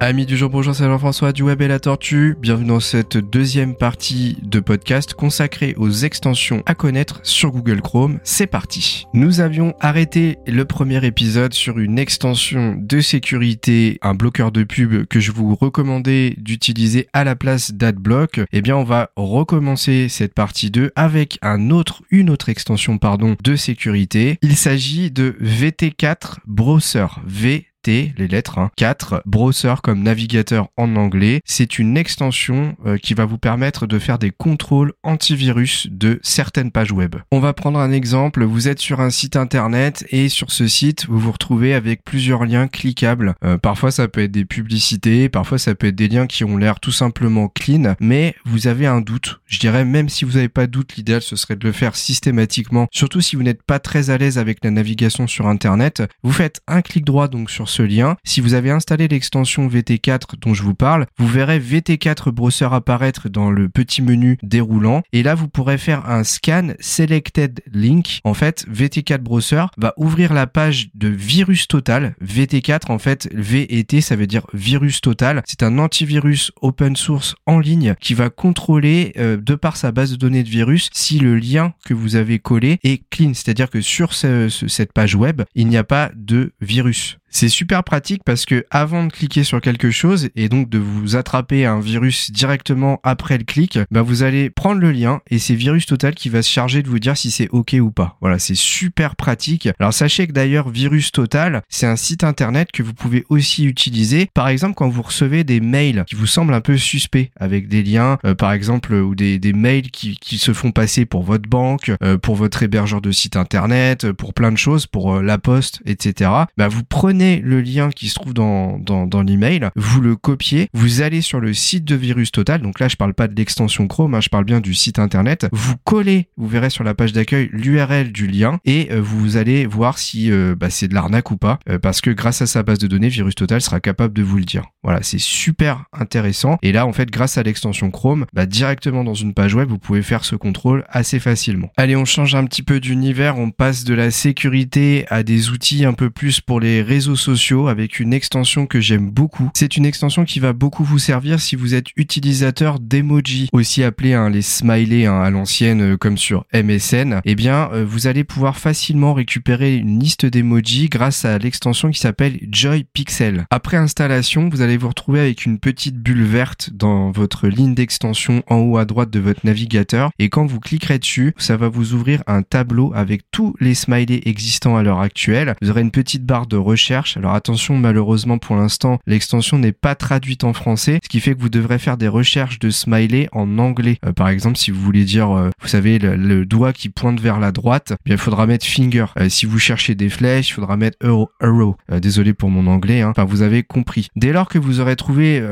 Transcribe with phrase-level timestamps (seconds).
[0.00, 2.36] Amis du jour, bonjour, c'est Jean-François du Web et la Tortue.
[2.38, 8.20] Bienvenue dans cette deuxième partie de podcast consacrée aux extensions à connaître sur Google Chrome.
[8.22, 9.06] C'est parti.
[9.12, 15.04] Nous avions arrêté le premier épisode sur une extension de sécurité, un bloqueur de pub
[15.06, 18.42] que je vous recommandais d'utiliser à la place d'AdBlock.
[18.52, 23.34] Eh bien, on va recommencer cette partie 2 avec un autre, une autre extension, pardon,
[23.42, 24.38] de sécurité.
[24.42, 27.06] Il s'agit de VT4 Browser.
[27.26, 29.20] V les lettres, 4, hein.
[29.24, 31.40] browser comme navigateur en anglais.
[31.44, 36.70] C'est une extension euh, qui va vous permettre de faire des contrôles antivirus de certaines
[36.70, 37.16] pages web.
[37.30, 41.06] On va prendre un exemple, vous êtes sur un site internet et sur ce site,
[41.06, 43.34] vous vous retrouvez avec plusieurs liens cliquables.
[43.44, 46.56] Euh, parfois ça peut être des publicités, parfois ça peut être des liens qui ont
[46.56, 49.40] l'air tout simplement clean, mais vous avez un doute.
[49.46, 51.96] Je dirais même si vous n'avez pas de doute, l'idéal ce serait de le faire
[51.96, 56.02] systématiquement, surtout si vous n'êtes pas très à l'aise avec la navigation sur internet.
[56.22, 58.16] Vous faites un clic droit donc sur ce lien.
[58.24, 63.28] Si vous avez installé l'extension VT4 dont je vous parle, vous verrez VT4 Browser apparaître
[63.28, 65.02] dans le petit menu déroulant.
[65.12, 68.20] Et là, vous pourrez faire un scan selected link.
[68.24, 72.14] En fait, VT4 Browser va ouvrir la page de virus total.
[72.24, 75.42] VT4, en fait, V et T, ça veut dire virus total.
[75.46, 80.10] C'est un antivirus open source en ligne qui va contrôler, euh, de par sa base
[80.12, 83.34] de données de virus, si le lien que vous avez collé est clean.
[83.34, 87.18] C'est-à-dire que sur cette page web, il n'y a pas de virus.
[87.30, 91.16] C'est super pratique parce que avant de cliquer sur quelque chose et donc de vous
[91.16, 95.54] attraper un virus directement après le clic, bah vous allez prendre le lien et c'est
[95.54, 98.16] Virus Total qui va se charger de vous dire si c'est OK ou pas.
[98.20, 99.68] Voilà, c'est super pratique.
[99.78, 104.28] Alors sachez que d'ailleurs Virus Total, c'est un site internet que vous pouvez aussi utiliser
[104.32, 107.82] par exemple quand vous recevez des mails qui vous semblent un peu suspects avec des
[107.82, 112.16] liens euh, par exemple ou des, mails qui, se font passer pour votre banque, euh,
[112.16, 116.30] pour votre hébergeur de site internet, pour plein de choses, pour euh, la poste, etc.
[116.56, 121.02] Bah vous prenez le lien qui se trouve dans, dans, l'email, vous le copiez, vous
[121.02, 124.14] allez sur le site de Virus Total, donc là je parle pas de l'extension Chrome,
[124.14, 127.48] hein, je parle bien du site internet, vous collez, vous verrez sur la page d'accueil
[127.52, 131.36] l'URL du lien et euh, vous allez voir si euh, bah, c'est de l'arnaque ou
[131.36, 134.22] pas, euh, parce que grâce à sa base de données, Virus Total sera capable de
[134.22, 134.64] vous le dire.
[134.82, 136.58] Voilà, c'est super intéressant.
[136.62, 139.78] Et là, en fait, grâce à l'extension Chrome, bah, directement dans une page web, vous
[139.78, 141.70] pouvez faire ce contrôle assez facilement.
[141.76, 145.84] Allez, on change un petit peu d'univers, on passe de la sécurité à des outils
[145.84, 149.50] un peu plus pour les réseaux sociaux avec une extension que j'aime beaucoup.
[149.54, 154.16] C'est une extension qui va beaucoup vous servir si vous êtes utilisateur d'emoji, aussi appelé
[154.32, 157.20] les smileys hein, à l'ancienne euh, comme sur MSN.
[157.24, 161.98] Eh bien, euh, vous allez pouvoir facilement récupérer une liste d'emoji grâce à l'extension qui
[161.98, 163.46] s'appelle Joy Pixel.
[163.50, 168.42] Après installation, vous allez vous retrouver avec une petite bulle verte dans votre ligne d'extension
[168.46, 171.94] en haut à droite de votre navigateur et quand vous cliquerez dessus, ça va vous
[171.94, 175.54] ouvrir un tableau avec tous les smileys existants à l'heure actuelle.
[175.62, 179.94] Vous aurez une petite barre de recherche alors attention, malheureusement pour l'instant, l'extension n'est pas
[179.94, 183.58] traduite en français, ce qui fait que vous devrez faire des recherches de smiley en
[183.58, 183.98] anglais.
[184.04, 187.40] Euh, par exemple, si vous voulez dire, euh, vous savez, le, doigt qui pointe vers
[187.40, 189.06] la droite, eh il faudra mettre finger.
[189.18, 191.76] Euh, si vous cherchez des flèches, il faudra mettre euro.
[192.00, 193.10] désolé pour mon anglais, hein.
[193.10, 194.08] enfin vous avez compris.
[194.16, 195.42] Dès lors que vous aurez trouvé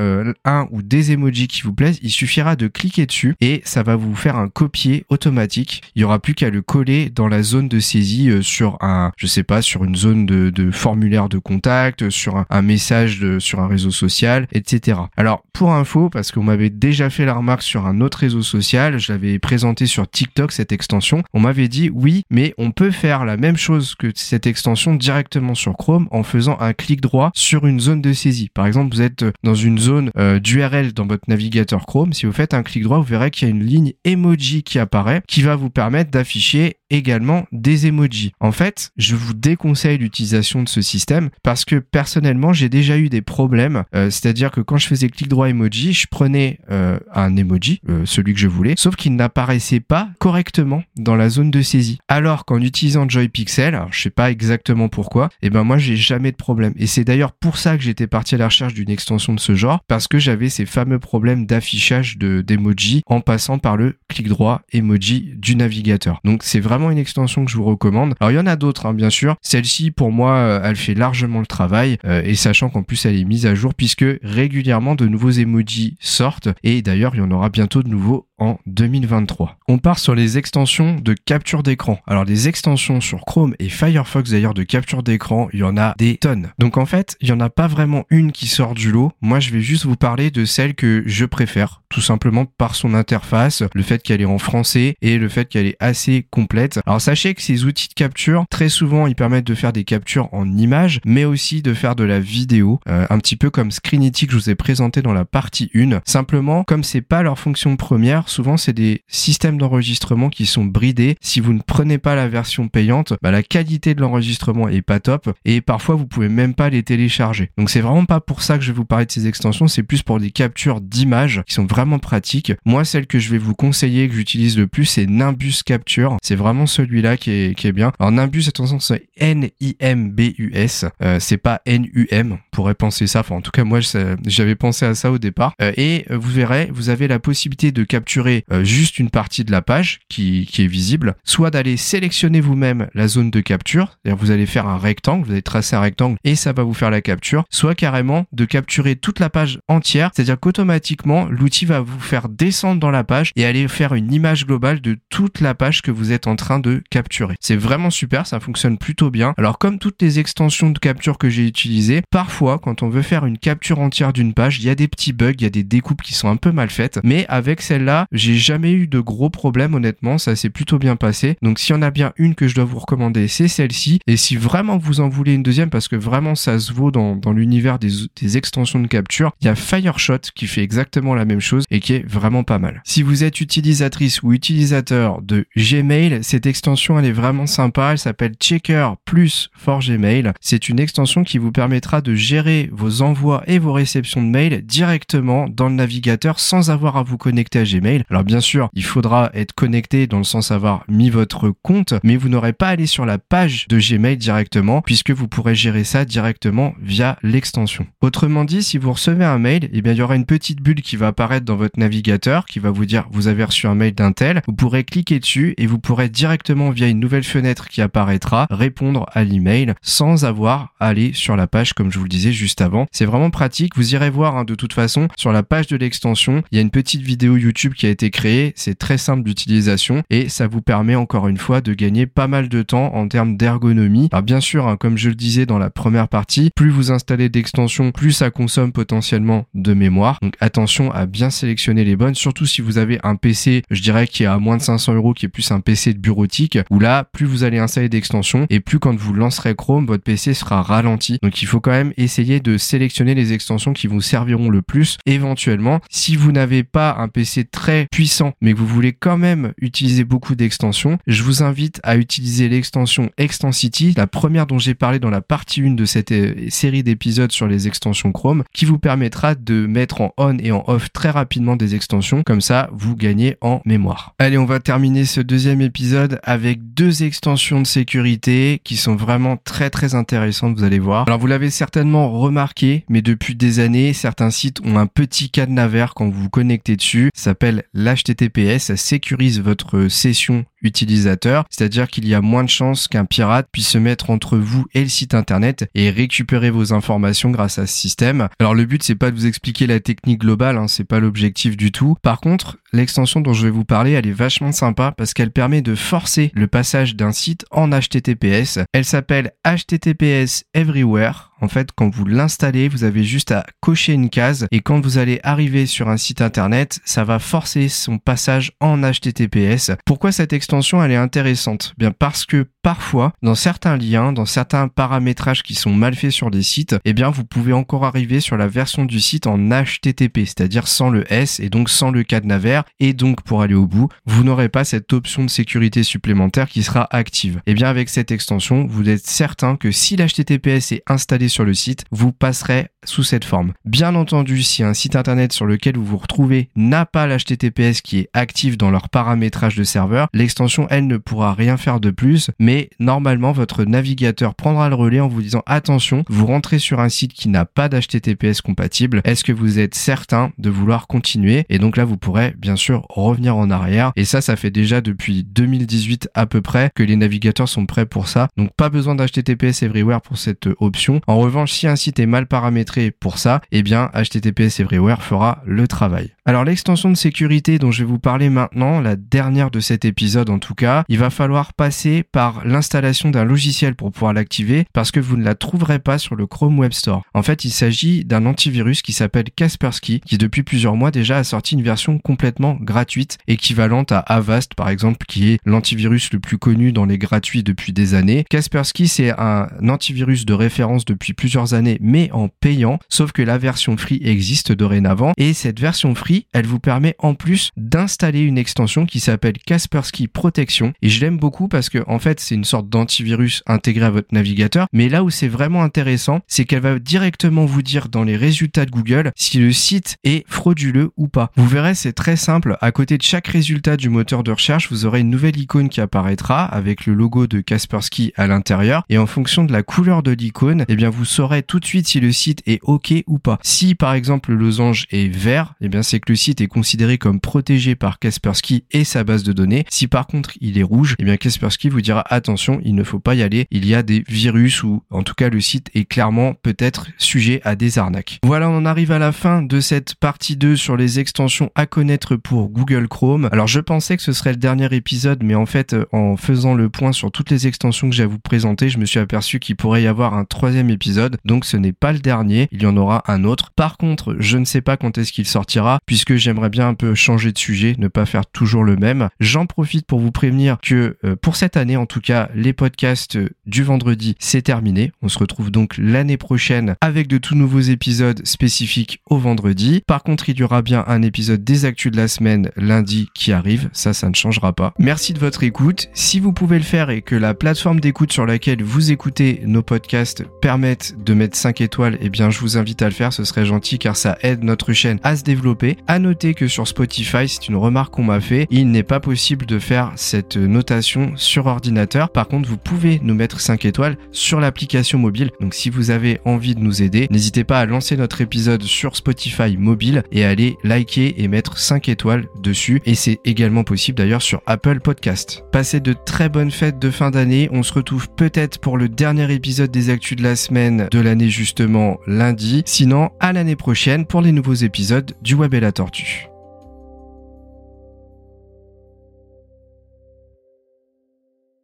[0.45, 3.97] un ou des emojis qui vous plaisent, il suffira de cliquer dessus et ça va
[3.97, 5.83] vous faire un copier automatique.
[5.95, 9.27] Il y aura plus qu'à le coller dans la zone de saisie sur un, je
[9.27, 13.69] sais pas, sur une zone de, de formulaire de contact, sur un, message sur un
[13.69, 14.99] réseau social, etc.
[15.17, 18.99] Alors pour info, parce qu'on m'avait déjà fait la remarque sur un autre réseau social,
[18.99, 23.25] je l'avais présenté sur TikTok cette extension, on m'avait dit oui, mais on peut faire
[23.25, 27.67] la même chose que cette extension directement sur Chrome en faisant un clic droit sur
[27.67, 28.51] une zone de saisie.
[28.53, 32.33] Par exemple, vous êtes dans une zone euh, d'URL dans votre navigateur Chrome, si vous
[32.33, 35.43] faites un clic droit, vous verrez qu'il y a une ligne emoji qui apparaît qui
[35.43, 38.33] va vous permettre d'afficher également des emojis.
[38.41, 43.09] En fait, je vous déconseille l'utilisation de ce système parce que personnellement, j'ai déjà eu
[43.09, 43.85] des problèmes.
[43.95, 48.03] Euh, c'est-à-dire que quand je faisais clic droit emoji, je prenais euh, un emoji, euh,
[48.05, 51.99] celui que je voulais, sauf qu'il n'apparaissait pas correctement dans la zone de saisie.
[52.09, 55.97] Alors qu'en utilisant JoyPixel, alors je sais pas exactement pourquoi, et eh ben moi j'ai
[55.97, 56.73] jamais de problème.
[56.77, 59.55] Et c'est d'ailleurs pour ça que j'étais parti à la recherche d'une extension de ce
[59.55, 64.29] genre, parce que j'avais ces fameux problèmes d'affichage de d'emoji en passant par le clic
[64.29, 66.21] droit emoji du navigateur.
[66.25, 68.15] Donc c'est vraiment une extension que je vous recommande.
[68.21, 69.37] Alors il y en a d'autres, hein, bien sûr.
[69.43, 71.99] Celle-ci, pour moi, euh, elle fait le travail.
[72.05, 75.97] Euh, et sachant qu'en plus, elle est mise à jour puisque régulièrement de nouveaux emojis
[76.01, 76.49] sortent.
[76.63, 79.59] Et d'ailleurs, il y en aura bientôt de nouveaux en 2023.
[79.69, 81.99] On part sur les extensions de capture d'écran.
[82.07, 85.95] Alors les extensions sur Chrome et Firefox d'ailleurs de capture d'écran, il y en a
[85.99, 86.51] des tonnes.
[86.59, 89.13] Donc en fait, il y en a pas vraiment une qui sort du lot.
[89.21, 92.95] Moi, je vais juste vous parler de celle que je préfère, tout simplement par son
[92.95, 96.81] interface, le fait qu'elle est en français et le fait qu'elle est assez complète.
[96.87, 100.29] Alors sachez que ces outils de capture, très souvent, ils permettent de faire des captures
[100.33, 104.27] en images, mais aussi de faire de la vidéo, euh, un petit peu comme Screenity
[104.27, 106.01] que je vous ai présenté dans la partie 1.
[106.05, 111.17] Simplement, comme c'est pas leur fonction première, souvent c'est des systèmes d'enregistrement qui sont bridés.
[111.21, 115.01] Si vous ne prenez pas la version payante, bah, la qualité de l'enregistrement est pas
[115.01, 117.51] top et parfois vous pouvez même pas les télécharger.
[117.57, 119.83] Donc c'est vraiment pas pour ça que je vais vous parler de ces extensions, c'est
[119.83, 122.53] plus pour des captures d'images qui sont vraiment pratiques.
[122.65, 126.17] Moi, celle que je vais vous conseiller, que j'utilise le plus, c'est Nimbus Capture.
[126.23, 127.93] C'est vraiment celui-là qui est, qui est bien.
[127.99, 130.87] Alors Nimbus, attention, c'est N-I-M-B-U-S.
[131.03, 132.39] Euh, c'est pas N-U-M.
[132.51, 133.23] Pourrait penser ça.
[133.29, 133.81] En tout cas, moi,
[134.27, 135.55] j'avais pensé à ça au départ.
[135.61, 138.16] Euh, et euh, vous verrez, vous avez la possibilité de capturer
[138.63, 143.09] juste une partie de la page qui, qui est visible, soit d'aller sélectionner vous-même la
[143.09, 143.97] zone de capture.
[144.05, 146.75] C'est-à-dire, vous allez faire un rectangle, vous allez tracer un rectangle et ça va vous
[146.75, 147.45] faire la capture.
[147.51, 150.11] Soit carrément de capturer toute la page entière.
[150.15, 154.47] C'est-à-dire qu'automatiquement, l'outil va vous faire descendre dans la page et aller faire une image
[154.47, 157.35] globale de toute la page que vous êtes en train de capturer.
[157.41, 159.35] C'est vraiment super, ça fonctionne plutôt bien.
[159.37, 163.27] Alors comme toutes les extensions de capture que j'ai utilisées, parfois quand on veut faire
[163.27, 165.65] une capture entière d'une page, il y a des petits bugs, il y a des
[165.65, 169.31] découpes qui sont un peu mal faites, mais avec celle-là, j'ai jamais eu de gros
[169.31, 171.37] problèmes honnêtement, ça s'est plutôt bien passé.
[171.43, 174.01] Donc s'il y en a bien une que je dois vous recommander, c'est celle-ci.
[174.07, 177.17] Et si vraiment vous en voulez une deuxième, parce que vraiment ça se vaut dans,
[177.17, 181.25] dans l'univers des, des extensions de capture, il y a Fireshot qui fait exactement la
[181.25, 182.83] même chose et qui est vraiment pas mal.
[182.85, 187.99] Si vous êtes utilisatrice ou utilisateur de Gmail, cette extension elle est vraiment sympa, elle
[187.99, 190.33] s'appelle Checker plus for Gmail.
[190.41, 194.65] C'est une extension qui vous permettra de gérer vos envois et vos réceptions de mails
[194.65, 197.96] directement dans le navigateur sans avoir à vous connecter à Gmail.
[198.11, 202.17] Alors bien sûr, il faudra être connecté dans le sens avoir mis votre compte, mais
[202.17, 205.85] vous n'aurez pas à aller sur la page de Gmail directement puisque vous pourrez gérer
[205.85, 207.87] ça directement via l'extension.
[208.01, 210.83] Autrement dit, si vous recevez un mail, eh bien il y aura une petite bulle
[210.83, 213.95] qui va apparaître dans votre navigateur qui va vous dire vous avez reçu un mail
[213.95, 214.43] d'un tel.
[214.47, 219.07] Vous pourrez cliquer dessus et vous pourrez directement via une nouvelle fenêtre qui apparaîtra répondre
[219.13, 222.61] à l'email sans avoir à aller sur la page comme je vous le disais juste
[222.61, 222.87] avant.
[222.93, 223.77] C'est vraiment pratique.
[223.77, 226.63] Vous irez voir hein, de toute façon sur la page de l'extension, il y a
[226.63, 228.53] une petite vidéo YouTube qui a été créée.
[228.57, 232.49] C'est très simple d'utilisation et ça vous permet encore une fois de gagner pas mal
[232.49, 234.09] de temps en termes d'ergonomie.
[234.13, 237.29] Alors bien sûr, hein, comme je le disais dans la première partie, plus vous installez
[237.29, 240.19] d'extensions, plus ça consomme potentiellement de mémoire.
[240.23, 244.07] Donc attention à bien sélectionner les bonnes, surtout si vous avez un PC, je dirais
[244.07, 246.79] qui est à moins de 500 euros, qui est plus un PC de bureautique, où
[246.79, 250.63] là, plus vous allez installer d'extensions et plus quand vous lancerez Chrome, votre PC sera
[250.63, 251.19] ralenti.
[251.23, 254.99] Donc il faut quand même essayer de sélectionner les extensions qui vous serviront le plus.
[255.07, 259.53] Éventuellement, si vous n'avez pas un PC très puissant, mais que vous voulez quand même
[259.59, 264.99] utiliser beaucoup d'extensions, je vous invite à utiliser l'extension Extensity, la première dont j'ai parlé
[264.99, 268.79] dans la partie 1 de cette euh, série d'épisodes sur les extensions Chrome, qui vous
[268.79, 272.23] permettra de mettre en on et en off très rapidement des extensions.
[272.23, 274.15] Comme ça, vous gagnez en mémoire.
[274.19, 279.37] Allez, on va terminer ce deuxième épisode avec deux extensions de sécurité qui sont vraiment
[279.37, 281.07] très très intéressantes, vous allez voir.
[281.07, 285.69] Alors vous l'avez certainement remarqué, mais depuis des années, certains sites ont un petit cadenas
[285.69, 287.11] vert quand vous vous connectez dessus.
[287.15, 293.49] S'appelle l'HTTPS, sécurise votre session utilisateur, c'est-à-dire qu'il y a moins de chances qu'un pirate
[293.53, 297.67] puisse se mettre entre vous et le site internet et récupérer vos informations grâce à
[297.67, 298.29] ce système.
[298.41, 301.57] Alors le but c'est pas de vous expliquer la technique globale, hein, c'est pas l'objectif
[301.57, 301.97] du tout.
[302.03, 305.63] Par contre, l'extension dont je vais vous parler, elle est vachement sympa parce qu'elle permet
[305.63, 308.61] de forcer le passage d'un site en HTTPS.
[308.73, 311.26] Elle s'appelle HTTPS Everywhere.
[311.41, 314.99] En fait, quand vous l'installez, vous avez juste à cocher une case et quand vous
[314.99, 319.73] allez arriver sur un site internet, ça va forcer son passage en HTTPS.
[319.85, 321.75] Pourquoi cette extension elle est intéressante?
[321.77, 326.33] Bien parce que parfois, dans certains liens, dans certains paramétrages qui sont mal faits sur
[326.33, 330.25] des sites, eh bien vous pouvez encore arriver sur la version du site en HTTP,
[330.25, 333.89] c'est-à-dire sans le S et donc sans le cadenas et donc pour aller au bout,
[334.05, 337.37] vous n'aurez pas cette option de sécurité supplémentaire qui sera active.
[337.47, 341.45] Et eh bien avec cette extension, vous êtes certain que si l'HTTPS est installé sur
[341.45, 343.53] le site, vous passerez sous cette forme.
[343.65, 347.99] Bien entendu, si un site internet sur lequel vous vous retrouvez n'a pas l'HTTPS qui
[348.01, 352.31] est actif dans leur paramétrage de serveur, l'extension elle ne pourra rien faire de plus,
[352.57, 356.89] mais normalement votre navigateur prendra le relais en vous disant attention, vous rentrez sur un
[356.89, 359.03] site qui n'a pas d'HTTPS compatible.
[359.05, 361.45] Est-ce que vous êtes certain de vouloir continuer?
[361.51, 363.93] Et donc là, vous pourrez bien sûr revenir en arrière.
[363.95, 367.85] Et ça, ça fait déjà depuis 2018 à peu près que les navigateurs sont prêts
[367.85, 368.29] pour ça.
[368.39, 371.03] Donc pas besoin d'HTTPS Everywhere pour cette option.
[371.07, 375.43] En revanche, si un site est mal paramétré pour ça, eh bien HTTPS Everywhere fera
[375.45, 376.15] le travail.
[376.25, 380.31] Alors l'extension de sécurité dont je vais vous parler maintenant, la dernière de cet épisode
[380.31, 384.91] en tout cas, il va falloir passer par l'installation d'un logiciel pour pouvoir l'activer parce
[384.91, 387.03] que vous ne la trouverez pas sur le Chrome Web Store.
[387.15, 391.25] En fait, il s'agit d'un antivirus qui s'appelle Kaspersky qui depuis plusieurs mois déjà a
[391.25, 396.39] sorti une version complètement gratuite équivalente à Avast par exemple qui est l'antivirus le plus
[396.39, 398.25] connu dans les gratuits depuis des années.
[398.31, 403.39] Kaspersky c'est un antivirus de référence depuis plusieurs années mais en payant sauf que la
[403.39, 408.39] version free existe dorénavant et cette version free elle vous permet en plus d'installer une
[408.39, 410.73] extension qui s'appelle Kaspersky Protection.
[410.83, 414.09] Et je l'aime beaucoup parce que en fait c'est une sorte d'antivirus intégré à votre
[414.13, 414.67] navigateur.
[414.73, 418.65] Mais là où c'est vraiment intéressant, c'est qu'elle va directement vous dire dans les résultats
[418.65, 421.31] de Google si le site est frauduleux ou pas.
[421.37, 422.57] Vous verrez, c'est très simple.
[422.61, 425.81] À côté de chaque résultat du moteur de recherche, vous aurez une nouvelle icône qui
[425.81, 428.85] apparaîtra avec le logo de Kaspersky à l'intérieur.
[428.89, 431.89] Et en fonction de la couleur de l'icône, eh bien vous saurez tout de suite
[431.89, 433.39] si le site est OK ou pas.
[433.43, 437.21] Si par exemple le losange est vert, eh bien c'est le site est considéré comme
[437.21, 439.65] protégé par Kaspersky et sa base de données.
[439.69, 442.99] Si par contre il est rouge, eh bien Kaspersky vous dira attention, il ne faut
[442.99, 443.47] pas y aller.
[443.51, 447.41] Il y a des virus ou en tout cas le site est clairement peut-être sujet
[447.45, 448.19] à des arnaques.
[448.25, 451.67] Voilà, on en arrive à la fin de cette partie 2 sur les extensions à
[451.67, 453.29] connaître pour Google Chrome.
[453.33, 456.69] Alors je pensais que ce serait le dernier épisode, mais en fait en faisant le
[456.69, 459.57] point sur toutes les extensions que j'ai à vous présenter, je me suis aperçu qu'il
[459.57, 461.19] pourrait y avoir un troisième épisode.
[461.25, 463.53] Donc ce n'est pas le dernier, il y en aura un autre.
[463.55, 466.95] Par contre, je ne sais pas quand est-ce qu'il sortira, puisque j'aimerais bien un peu
[466.95, 469.09] changer de sujet, ne pas faire toujours le même.
[469.21, 473.19] J'en profite pour vous prévenir que euh, pour cette année, en tout cas, les podcasts
[473.47, 474.93] du vendredi, c'est terminé.
[475.03, 479.83] On se retrouve donc l'année prochaine avec de tout nouveaux épisodes spécifiques au vendredi.
[479.87, 483.33] Par contre, il y aura bien un épisode des actus de la semaine lundi qui
[483.33, 483.69] arrive.
[483.73, 484.73] Ça, ça ne changera pas.
[484.79, 485.89] Merci de votre écoute.
[485.95, 489.63] Si vous pouvez le faire et que la plateforme d'écoute sur laquelle vous écoutez nos
[489.63, 493.13] podcasts permette de mettre 5 étoiles, eh bien, je vous invite à le faire.
[493.13, 495.77] Ce serait gentil car ça aide notre chaîne à se développer.
[495.89, 499.45] À noter que sur Spotify, c'est une remarque qu'on m'a fait, il n'est pas possible
[499.45, 501.96] de faire cette notation sur ordinateur.
[502.13, 505.31] Par contre, vous pouvez nous mettre 5 étoiles sur l'application mobile.
[505.41, 508.97] Donc si vous avez envie de nous aider, n'hésitez pas à lancer notre épisode sur
[508.97, 512.81] Spotify mobile et aller liker et mettre 5 étoiles dessus.
[512.85, 515.45] Et c'est également possible d'ailleurs sur Apple Podcast.
[515.53, 517.49] Passez de très bonnes fêtes de fin d'année.
[517.53, 521.31] On se retrouve peut-être pour le dernier épisode des actus de la semaine de l'année
[521.31, 522.63] justement lundi.
[522.67, 526.36] Sinon, à l'année prochaine pour les nouveaux épisodes du Web et la Tortue.